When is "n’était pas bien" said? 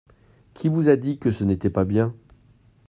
1.43-2.15